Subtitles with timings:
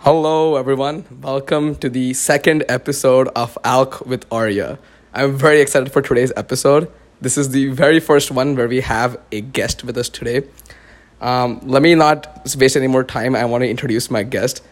[0.00, 1.06] Hello, everyone.
[1.22, 4.78] Welcome to the second episode of Alk with Arya.
[5.14, 6.90] I'm very excited for today's episode.
[7.20, 10.46] This is the very first one where we have a guest with us today.
[11.20, 13.34] Um, let me not waste any more time.
[13.34, 14.62] I want to introduce my guest.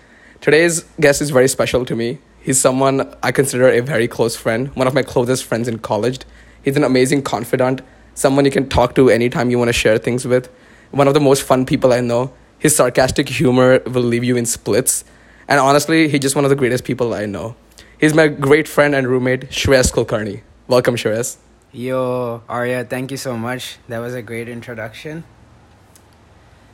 [0.42, 2.18] Today's guest is very special to me.
[2.42, 6.20] He's someone I consider a very close friend, one of my closest friends in college.
[6.62, 7.82] He's an amazing confidant,
[8.14, 10.50] someone you can talk to anytime you want to share things with,
[10.90, 12.32] one of the most fun people I know.
[12.58, 15.04] His sarcastic humor will leave you in splits.
[15.46, 17.54] And honestly, he's just one of the greatest people I know.
[18.00, 20.42] He's my great friend and roommate, Shreyas Kulkarni.
[20.66, 21.36] Welcome, Shreyas.
[21.70, 23.78] Yo, Arya, thank you so much.
[23.86, 25.22] That was a great introduction.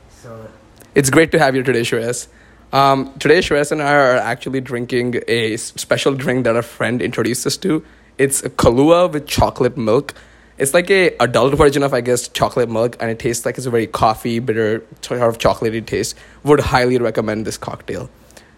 [0.09, 0.49] So,
[0.95, 2.27] it's great to have you today, Shreyas.
[2.71, 7.47] Um, today, Shreyas and I are actually drinking a special drink that a friend introduced
[7.47, 7.83] us to.
[8.19, 10.13] It's a Kahlua with chocolate milk.
[10.59, 13.65] It's like a adult version of, I guess, chocolate milk, and it tastes like it's
[13.65, 16.15] a very coffee, bitter, sort of chocolatey taste.
[16.43, 18.09] Would highly recommend this cocktail.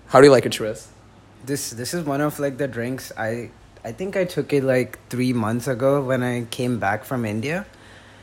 [0.07, 0.87] How do you like it, Shreyas?
[1.45, 3.49] This this is one of like the drinks I
[3.83, 7.65] I think I took it like three months ago when I came back from India,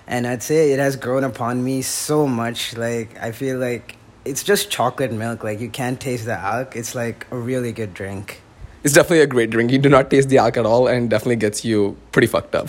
[0.06, 2.76] and I'd say it has grown upon me so much.
[2.76, 3.97] Like I feel like
[4.28, 5.42] it's just chocolate milk.
[5.42, 6.76] Like you can't taste the alk.
[6.76, 8.42] It's like a really good drink.
[8.84, 9.72] It's definitely a great drink.
[9.72, 12.68] You do not taste the alk at all, and definitely gets you pretty fucked up.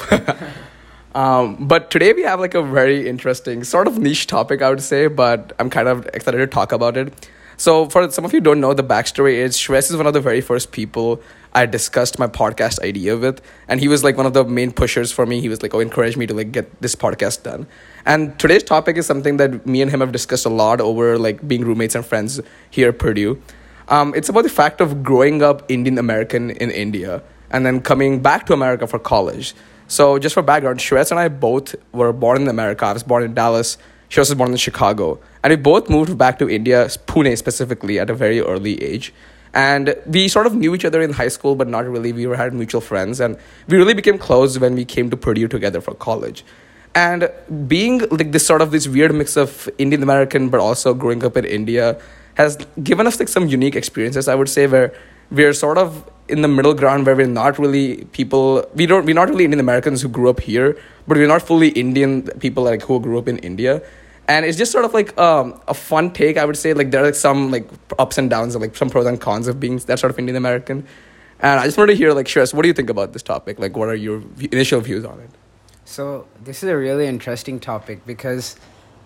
[1.15, 4.81] um, but today we have like a very interesting sort of niche topic, I would
[4.81, 5.07] say.
[5.07, 7.29] But I'm kind of excited to talk about it.
[7.59, 10.21] So, for some of you don't know, the backstory is Shreyas is one of the
[10.21, 11.21] very first people
[11.53, 15.11] I discussed my podcast idea with, and he was like one of the main pushers
[15.11, 15.41] for me.
[15.41, 17.67] He was like, "Oh, encourage me to like get this podcast done."
[18.05, 21.45] And today's topic is something that me and him have discussed a lot over like
[21.49, 23.41] being roommates and friends here at Purdue.
[23.89, 27.21] Um, it's about the fact of growing up Indian American in India
[27.51, 29.53] and then coming back to America for college.
[29.89, 32.85] So, just for background, Shreyas and I both were born in America.
[32.85, 33.77] I was born in Dallas.
[34.09, 35.19] She was born in Chicago.
[35.43, 39.13] And we both moved back to India, Pune specifically, at a very early age.
[39.53, 42.11] And we sort of knew each other in high school, but not really.
[42.11, 43.37] We had mutual friends, and
[43.67, 46.43] we really became close when we came to Purdue together for college.
[46.93, 47.31] And
[47.67, 51.37] being like this sort of this weird mix of Indian American, but also growing up
[51.37, 51.99] in India,
[52.35, 54.27] has given us like some unique experiences.
[54.27, 54.93] I would say where
[55.31, 59.15] we're sort of in the middle ground where we're not really people we don't we're
[59.15, 60.77] not really Indian Americans who grew up here,
[61.07, 63.81] but we're not fully Indian people like who grew up in India
[64.29, 66.73] and it's just sort of like um, a fun take i would say.
[66.73, 67.67] Like there are like some like
[67.97, 70.37] ups and downs and like some pros and cons of being that sort of indian
[70.37, 70.85] american.
[71.41, 73.59] And i just wanted to hear like Shreya, what do you think about this topic?
[73.59, 75.31] Like what are your initial views on it?
[75.83, 78.55] So this is a really interesting topic because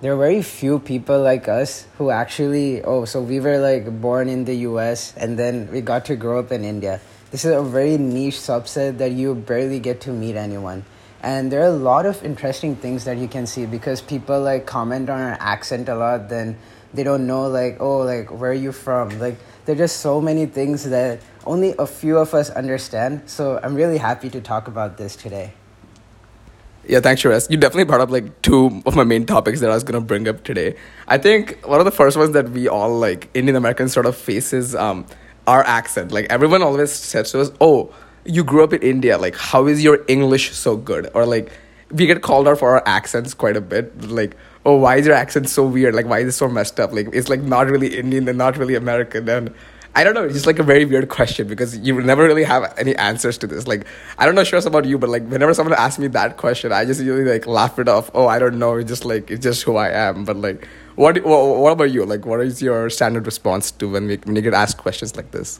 [0.01, 4.27] there are very few people like us who actually oh so we were like born
[4.27, 6.99] in the us and then we got to grow up in india.
[7.31, 10.83] This is a very niche subset that you barely get to meet anyone
[11.23, 14.65] and there are a lot of interesting things that you can see because people like
[14.65, 16.55] comment on our accent a lot then
[16.93, 20.19] they don't know like oh like where are you from like there are just so
[20.21, 24.67] many things that only a few of us understand so i'm really happy to talk
[24.67, 25.53] about this today
[26.85, 27.49] yeah, thanks, Shreyas.
[27.49, 30.27] You definitely brought up like two of my main topics that I was gonna bring
[30.27, 30.75] up today.
[31.07, 34.17] I think one of the first ones that we all like Indian Americans sort of
[34.17, 35.05] faces um
[35.47, 36.11] our accent.
[36.11, 37.93] Like everyone always says to us, "Oh,
[38.25, 41.09] you grew up in India, like how is your English so good?
[41.13, 41.51] Or like
[41.93, 44.09] we get called out for our accents quite a bit.
[44.09, 44.35] Like,
[44.65, 45.93] oh, why is your accent so weird?
[45.93, 46.91] Like, why is it so messed up?
[46.91, 49.29] Like, it's like not really Indian and not really American.
[49.29, 49.53] And
[49.95, 52.73] I don't know, it's just like a very weird question because you never really have
[52.77, 53.67] any answers to this.
[53.67, 53.85] Like,
[54.17, 56.83] I don't know sure about you, but like whenever someone asks me that question, I
[56.85, 58.09] just usually like laugh it off.
[58.15, 58.75] Oh, I don't know.
[58.75, 60.25] It's just like it's just who I am.
[60.25, 62.05] But like, what what, what about you?
[62.05, 65.29] Like, what is your standard response to when we, when you get asked questions like
[65.31, 65.59] this?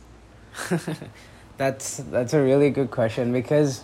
[1.58, 3.84] That's that's a really good question because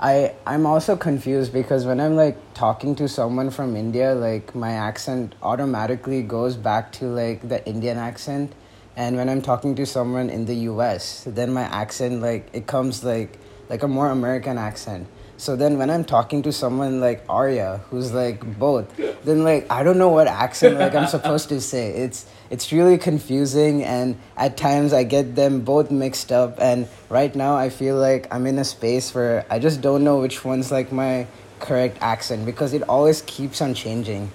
[0.00, 4.72] I I'm also confused because when I'm like talking to someone from India, like my
[4.72, 8.52] accent automatically goes back to like the Indian accent,
[8.96, 13.04] and when I'm talking to someone in the U.S., then my accent like it comes
[13.04, 13.38] like
[13.68, 15.06] like a more American accent.
[15.36, 18.94] So then when I'm talking to someone like Arya, who's like both,
[19.24, 21.90] then like I don't know what accent like I'm supposed to say.
[21.90, 27.34] It's it's really confusing and at times I get them both mixed up and right
[27.34, 30.72] now I feel like I'm in a space where I just don't know which one's
[30.72, 31.26] like my
[31.60, 34.30] correct accent because it always keeps on changing.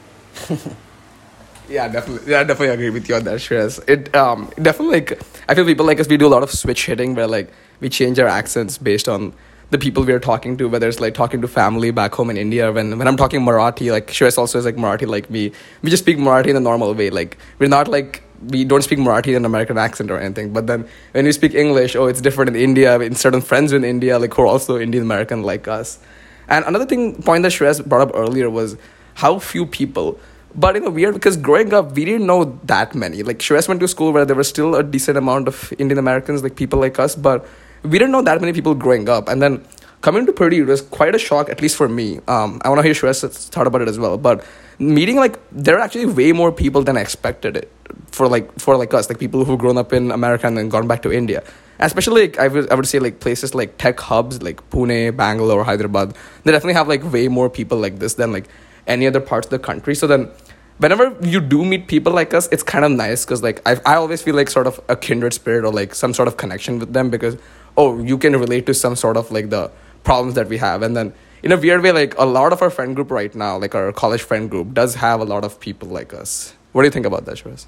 [1.69, 2.31] yeah, definitely.
[2.31, 3.83] Yeah, I definitely agree with you on that, Shrez.
[3.89, 6.85] It um definitely like I feel people like us we do a lot of switch
[6.85, 7.51] hitting where like
[7.81, 9.33] we change our accents based on
[9.75, 12.37] the people we are talking to, whether it's like talking to family back home in
[12.37, 12.71] India.
[12.71, 15.51] When when I'm talking Marathi, like Shreyas also is like Marathi like me.
[15.81, 17.09] We just speak Marathi in a normal way.
[17.09, 18.21] Like we're not like
[18.53, 20.53] we don't speak Marathi in an American accent or anything.
[20.53, 22.99] But then when you speak English, oh, it's different in India.
[22.99, 25.99] In certain friends in India, like who are also Indian American like us.
[26.47, 28.77] And another thing, point that Shreyas brought up earlier was
[29.25, 30.17] how few people.
[30.63, 33.23] But you know, weird because growing up, we didn't know that many.
[33.23, 36.43] Like Shreyas went to school where there was still a decent amount of Indian Americans,
[36.43, 37.45] like people like us, but
[37.85, 39.29] we didn't know that many people growing up.
[39.29, 39.65] And then
[40.01, 42.19] coming to Purdue was quite a shock, at least for me.
[42.27, 44.17] Um, I want to hear Shreyas thought about it as well.
[44.17, 44.45] But
[44.79, 47.71] meeting like there are actually way more people than I expected it
[48.11, 50.87] for like for like us, like people who've grown up in America and then gone
[50.87, 51.43] back to India.
[51.79, 55.63] Especially like I would I would say like places like tech hubs like Pune, Bangalore,
[55.63, 56.15] Hyderabad.
[56.43, 58.47] They definitely have like way more people like this than like
[58.87, 59.95] any other parts of the country.
[59.95, 60.29] So then
[60.77, 63.95] whenever you do meet people like us, it's kind of nice because like I I
[63.95, 66.93] always feel like sort of a kindred spirit or like some sort of connection with
[66.93, 67.37] them because
[67.77, 69.71] oh you can relate to some sort of like the
[70.03, 71.13] problems that we have and then
[71.43, 73.91] in a weird way like a lot of our friend group right now like our
[73.91, 77.05] college friend group does have a lot of people like us what do you think
[77.05, 77.67] about that Shreyas?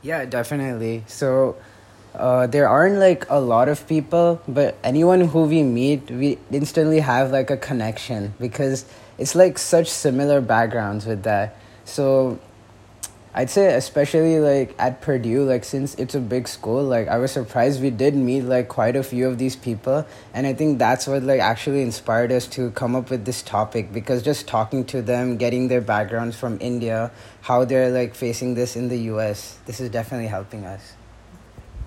[0.00, 1.02] Yeah, definitely.
[1.08, 1.56] So
[2.14, 7.00] uh, there aren't like a lot of people, but anyone who we meet, we instantly
[7.00, 8.84] have like a connection because
[9.18, 11.56] it's like such similar backgrounds with that.
[11.84, 12.38] So
[13.34, 17.32] I'd say especially like at Purdue, like since it's a big school, like I was
[17.32, 21.06] surprised we did meet like quite a few of these people, and I think that's
[21.06, 25.00] what like actually inspired us to come up with this topic because just talking to
[25.00, 29.80] them, getting their backgrounds from India, how they're like facing this in the U.S., this
[29.80, 30.92] is definitely helping us.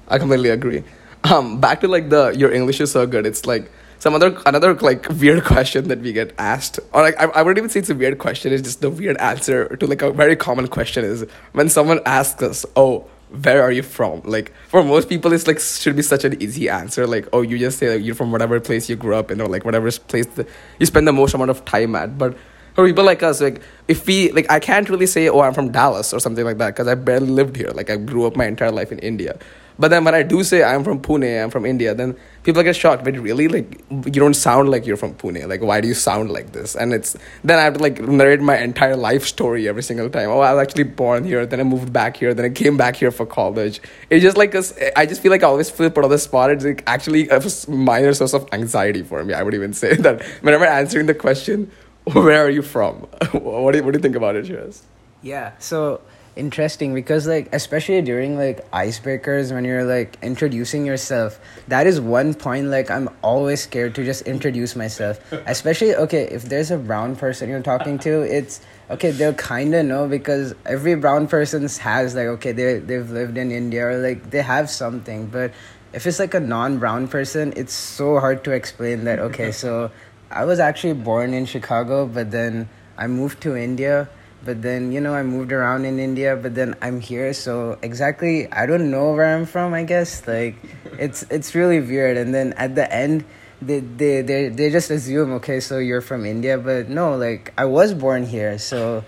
[0.07, 0.83] I completely agree.
[1.25, 3.27] Um, back to like the your English is so good.
[3.27, 3.71] It's like
[4.05, 7.57] some other another like weird question that we get asked or like I, I wouldn't
[7.57, 10.35] even say it's a weird question it's just the weird answer to like a very
[10.35, 13.07] common question is when someone asks us oh
[13.41, 14.21] where are you from?
[14.23, 17.57] Like for most people it's like should be such an easy answer like oh you
[17.57, 20.27] just say like, you're from whatever place you grew up in or like whatever place
[20.27, 20.47] the,
[20.79, 22.15] you spend the most amount of time at.
[22.15, 22.37] But
[22.75, 25.71] for people like us like if we like i can't really say oh i'm from
[25.71, 28.45] dallas or something like that because i barely lived here like i grew up my
[28.45, 29.39] entire life in india
[29.77, 32.75] but then when I do say I'm from Pune, I'm from India, then people get
[32.75, 33.03] shocked.
[33.03, 35.47] But really, like you don't sound like you're from Pune.
[35.47, 36.75] Like why do you sound like this?
[36.75, 40.29] And it's then I have to like narrate my entire life story every single time.
[40.29, 41.45] Oh, I was actually born here.
[41.45, 42.33] Then I moved back here.
[42.33, 43.81] Then I came back here for college.
[44.09, 44.63] It's just like a,
[44.97, 46.51] I just feel like I always feel put on the spot.
[46.51, 49.33] It's like actually a minor source of anxiety for me.
[49.33, 51.71] I would even say that whenever answering the question,
[52.13, 52.95] where are you from?
[53.31, 54.81] what do you, what do you think about it, Shreyas?
[55.21, 55.53] Yeah.
[55.59, 56.01] So
[56.35, 62.33] interesting because like especially during like icebreakers when you're like introducing yourself that is one
[62.33, 65.19] point like i'm always scared to just introduce myself.
[65.47, 69.85] Especially okay if there's a brown person you're talking to it's okay they'll kind of
[69.85, 74.29] know because every brown person has like okay they, they've lived in india or like
[74.29, 75.27] they have something.
[75.27, 75.53] But
[75.93, 79.89] if it's like a non-brown person it's so hard to explain that okay so
[80.29, 82.67] i was actually born in chicago but then
[82.97, 84.09] i moved to india
[84.45, 88.49] but then you know i moved around in india but then i'm here so exactly
[88.53, 90.55] i don't know where i'm from i guess like
[90.97, 92.15] it's it's really weird.
[92.15, 93.25] And then at the end
[93.61, 97.65] they they they, they just assume okay so you're from india but no like i
[97.65, 99.03] was born here so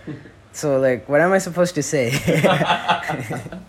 [0.52, 2.12] so like what am i supposed to say?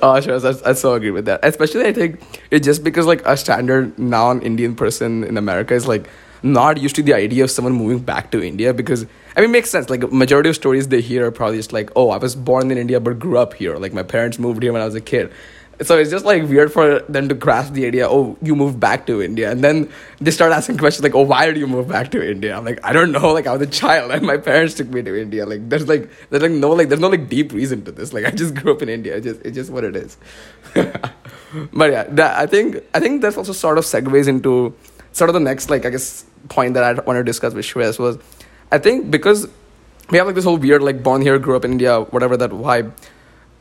[0.00, 1.40] Oh sure I, I so agree with that.
[1.42, 6.08] Especially i think it's just because like a standard non-indian person in america is like
[6.42, 9.06] not used to the idea of someone moving back to India because
[9.38, 9.88] I mean, it makes sense.
[9.88, 12.76] Like majority of stories they hear are probably just like, "Oh, I was born in
[12.76, 13.76] India but grew up here.
[13.76, 15.32] Like my parents moved here when I was a kid."
[15.80, 18.08] So it's just like weird for them to grasp the idea.
[18.08, 19.88] Oh, you moved back to India, and then
[20.20, 22.80] they start asking questions like, "Oh, why did you move back to India?" I'm like,
[22.82, 23.32] I don't know.
[23.32, 25.46] Like I was a child, and my parents took me to India.
[25.46, 28.12] Like there's like there's like no like there's no like deep reason to this.
[28.12, 29.14] Like I just grew up in India.
[29.18, 30.16] It's just it's just what it is.
[30.74, 34.74] but yeah, that, I think I think that's also sort of segues into
[35.12, 38.00] sort of the next like I guess point that I want to discuss with Shreyas
[38.00, 38.18] was
[38.70, 39.48] I think because
[40.10, 42.50] we have like this whole weird like born here, grew up in India, whatever that
[42.50, 42.92] vibe.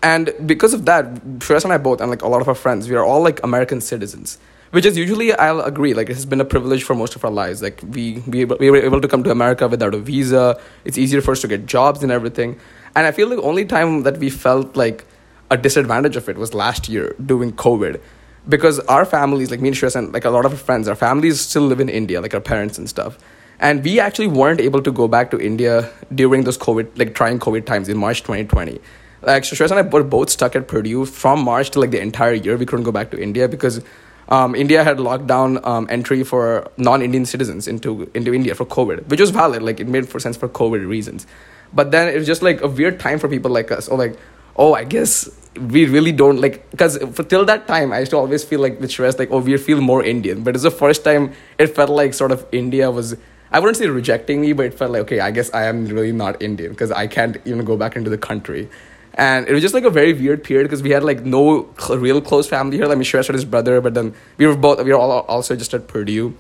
[0.04, 1.06] And because of that,
[1.40, 3.42] Shreyas and I both, and like a lot of our friends, we are all like
[3.44, 4.38] American citizens,
[4.72, 7.32] which is usually I'll agree like it has been a privilege for most of our
[7.32, 7.62] lives.
[7.62, 10.60] Like we we we were able to come to America without a visa.
[10.86, 12.60] It's easier for us to get jobs and everything.
[12.96, 15.06] And I feel the only time that we felt like
[15.50, 18.02] a disadvantage of it was last year during COVID
[18.48, 20.96] because our families, like me and Shreyas and like a lot of our friends, our
[20.96, 23.18] families still live in India, like our parents and stuff.
[23.60, 27.40] And we actually weren't able to go back to India during those COVID, like trying
[27.40, 28.80] COVID times in March 2020.
[29.24, 32.34] Like Shreyas and I were both stuck at Purdue from March to like the entire
[32.34, 32.56] year.
[32.56, 33.82] We couldn't go back to India because
[34.30, 39.08] um, India had locked down um, entry for non-Indian citizens into into India for COVID,
[39.08, 39.64] which was valid.
[39.64, 41.26] Like it made for sense for COVID reasons.
[41.74, 43.88] But then it was just like a weird time for people like us.
[43.88, 44.18] Or like,
[44.56, 48.44] oh, I guess we really don't like because till that time I used to always
[48.44, 51.34] feel like with Shreyas like oh we feel more Indian but it's the first time
[51.58, 53.18] it felt like sort of India was
[53.52, 56.12] I wouldn't say rejecting me but it felt like okay I guess I am really
[56.12, 58.70] not Indian because I can't even go back into the country
[59.18, 62.00] and it was just like a very weird period because we had like no cl-
[62.00, 62.86] real close family here.
[62.86, 65.74] Like, Shreyas had his brother, but then we were both we were all also just
[65.74, 66.38] at Purdue,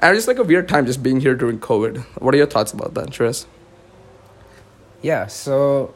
[0.00, 1.98] and it was just like a weird time just being here during COVID.
[2.20, 3.46] What are your thoughts about that, Shreyas?
[5.00, 5.94] Yeah, so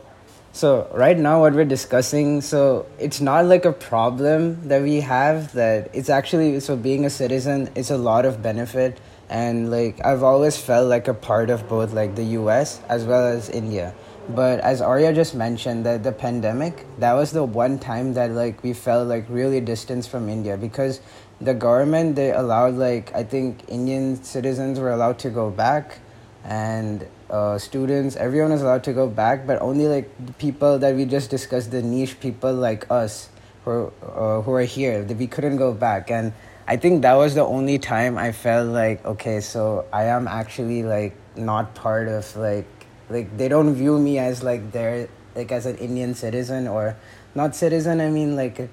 [0.53, 5.53] so right now what we're discussing, so it's not like a problem that we have
[5.53, 8.99] that it's actually so being a citizen is a lot of benefit
[9.33, 13.27] and like I've always felt like a part of both like the US as well
[13.27, 13.95] as India.
[14.29, 18.63] But as Arya just mentioned that the pandemic, that was the one time that like
[18.63, 21.01] we felt like really distanced from India because
[21.41, 25.99] the government they allowed like I think Indian citizens were allowed to go back
[26.45, 31.07] and uh, students, everyone is allowed to go back, but only like people that we
[31.07, 33.31] just discussed, the niche people like us
[33.65, 36.11] who uh, who are here, we couldn't go back.
[36.11, 36.35] And
[36.67, 40.85] I think that was the only time I felt like, okay, so I am actually
[40.85, 42.67] like not part of like,
[43.11, 46.97] like they don't view me as like they're like as an Indian citizen or
[47.35, 48.69] not citizen, I mean like,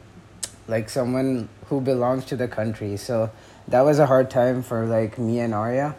[0.68, 2.96] like someone who belongs to the country.
[2.98, 3.32] So
[3.68, 5.96] that was a hard time for like me and Arya.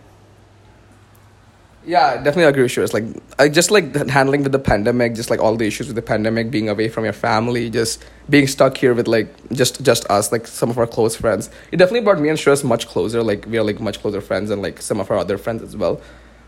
[1.82, 2.82] Yeah, definitely agree with you.
[2.82, 3.04] It's like
[3.38, 6.50] I just like handling with the pandemic, just like all the issues with the pandemic,
[6.50, 10.46] being away from your family, just being stuck here with like just just us, like
[10.46, 11.48] some of our close friends.
[11.72, 13.22] It definitely brought me and Shreyas much closer.
[13.22, 15.74] Like we are like much closer friends than like some of our other friends as
[15.74, 16.02] well.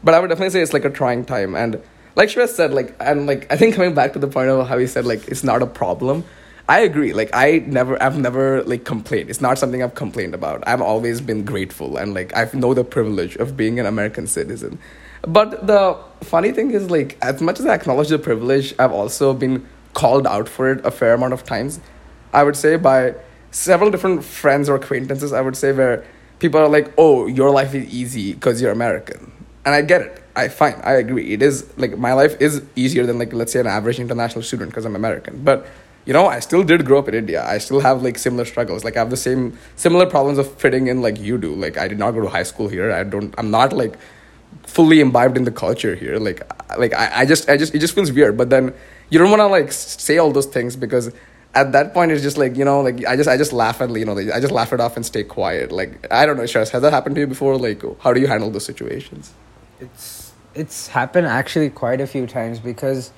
[0.04, 1.80] But I would definitely say it's like a trying time, and
[2.14, 4.76] like Shreyas said, like and like I think coming back to the point of how
[4.76, 6.24] he said like it's not a problem.
[6.68, 7.14] I agree.
[7.14, 9.30] Like I never, I've never like complained.
[9.30, 10.62] It's not something I've complained about.
[10.66, 14.78] I've always been grateful and like I know the privilege of being an American citizen.
[15.22, 19.32] But the funny thing is, like, as much as I acknowledge the privilege, I've also
[19.32, 21.80] been called out for it a fair amount of times.
[22.32, 23.14] I would say by
[23.50, 26.04] several different friends or acquaintances, I would say, where
[26.38, 29.32] people are like, oh, your life is easy because you're American.
[29.64, 30.22] And I get it.
[30.34, 30.80] I fine.
[30.82, 31.32] I agree.
[31.32, 34.70] It is like my life is easier than like let's say an average international student
[34.70, 35.44] because I'm American.
[35.44, 35.66] But
[36.04, 37.46] you know, I still did grow up in India.
[37.46, 38.82] I still have like similar struggles.
[38.82, 41.54] Like I have the same similar problems of fitting in like you do.
[41.54, 42.90] Like I did not go to high school here.
[42.90, 43.34] I don't.
[43.38, 43.96] I'm not like
[44.64, 46.18] fully imbibed in the culture here.
[46.18, 46.42] Like
[46.78, 48.36] like I, I just i just it just feels weird.
[48.36, 48.74] But then
[49.10, 51.12] you don't want to like say all those things because
[51.54, 53.90] at that point it's just like you know like i just i just laugh at
[53.90, 55.72] you know like, i just laugh it off and stay quiet.
[55.72, 57.56] Like i don't know Shaz, has that happened to you before?
[57.58, 59.32] Like how do you handle those situations?
[59.80, 63.10] It's it's happened actually quite a few times because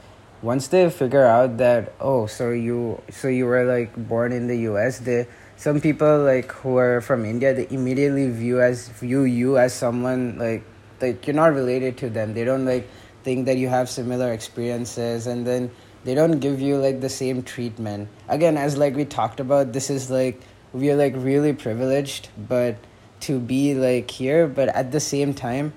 [0.43, 4.57] once they figure out that oh so you so you were like born in the
[4.57, 5.27] us they
[5.57, 10.37] some people like who are from india they immediately view as view you as someone
[10.39, 10.63] like
[11.01, 12.35] like you're not related to them.
[12.35, 12.89] They don't like
[13.23, 15.71] think that you have similar experiences and then
[16.05, 18.09] they don't give you like the same treatment.
[18.29, 20.41] Again as like we talked about this is like
[20.73, 22.77] we're like really privileged but
[23.21, 25.73] to be like here but at the same time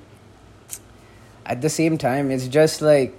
[1.45, 3.17] at the same time it's just like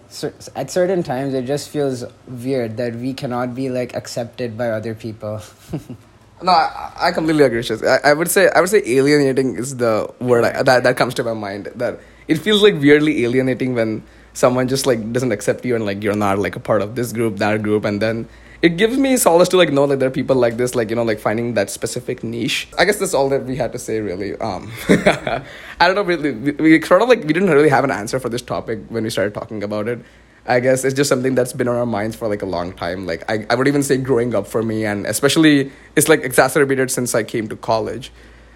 [0.55, 4.95] at certain times it just feels weird that we cannot be like accepted by other
[4.95, 5.41] people
[6.43, 7.65] No, I, I completely agree.
[7.87, 11.15] I, I would say I would say alienating is the word I, that that comes
[11.15, 11.71] to my mind.
[11.75, 14.05] That it feels like weirdly alienating when
[14.35, 17.13] someone just like doesn't accept you and like you're not like a part of this
[17.13, 18.29] group, that group, and then
[18.63, 20.97] it gives me solace to like know that there are people like this, like you
[20.97, 22.69] know, like finding that specific niche.
[22.79, 24.37] I guess that's all that we had to say, really.
[24.37, 25.43] Um, I
[25.81, 26.03] don't know.
[26.03, 28.81] really, we, we sort of like we didn't really have an answer for this topic
[28.89, 30.01] when we started talking about it.
[30.49, 33.05] I guess it's just something that's been on our minds for like a long time.
[33.05, 36.91] Like I, I would even say growing up for me, and especially it's like exacerbated
[36.91, 38.11] since I came to college.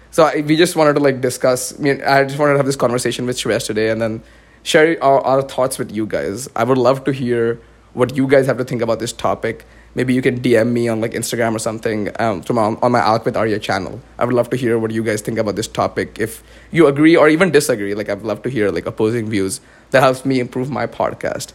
[0.09, 1.77] So I, we just wanted to like discuss.
[1.77, 4.23] I, mean, I just wanted to have this conversation with Shreyas today, and then
[4.63, 6.49] share our, our thoughts with you guys.
[6.55, 7.61] I would love to hear
[7.93, 9.63] what you guys have to think about this topic.
[9.93, 13.37] Maybe you can DM me on like Instagram or something um, on my Alk with
[13.37, 14.01] Arya channel.
[14.17, 16.17] I would love to hear what you guys think about this topic.
[16.19, 19.61] If you agree or even disagree, like I'd love to hear like opposing views.
[19.91, 21.53] That helps me improve my podcast.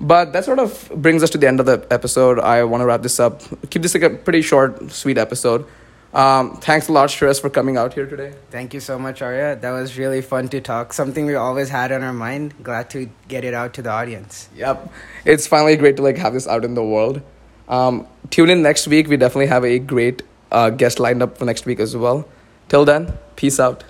[0.00, 2.38] But that sort of brings us to the end of the episode.
[2.38, 3.42] I want to wrap this up.
[3.68, 5.66] Keep this like a pretty short, sweet episode.
[6.12, 8.32] Um, thanks a lot, Shreyas, for coming out here today.
[8.50, 9.56] Thank you so much, Arya.
[9.56, 10.92] That was really fun to talk.
[10.92, 12.54] Something we always had on our mind.
[12.62, 14.48] Glad to get it out to the audience.
[14.56, 14.90] Yep,
[15.24, 17.22] it's finally great to like have this out in the world.
[17.68, 19.06] Um, tune in next week.
[19.06, 22.26] We definitely have a great uh, guest lined up for next week as well.
[22.68, 23.84] Till then, peace out.